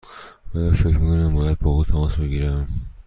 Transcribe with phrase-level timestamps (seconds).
[0.55, 2.67] آیا فکر می کنی من باید با او تماس بگیرم؟